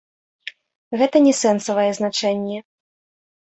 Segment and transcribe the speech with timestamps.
[1.01, 2.59] Гэта не сэнсавае значэнне.